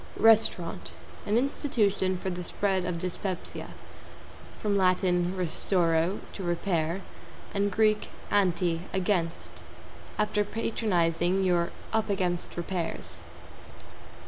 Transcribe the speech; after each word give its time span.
=RESTAURANT= 0.17 0.93
An 1.27 1.37
institution 1.37 2.17
for 2.17 2.31
the 2.31 2.43
spread 2.43 2.85
of 2.85 2.97
dyspepsia. 2.99 3.67
From 4.59 4.75
Lat. 4.75 4.97
restauro, 5.01 6.21
to 6.33 6.41
repair, 6.41 7.03
and 7.53 7.71
Grk. 7.71 8.05
anti, 8.31 8.81
against. 8.93 9.51
After 10.17 10.43
patronizing, 10.43 11.43
you're 11.43 11.69
"up 11.93 12.09
against 12.09 12.57
repairs." 12.57 13.21